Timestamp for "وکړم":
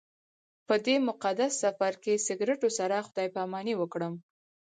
3.77-4.13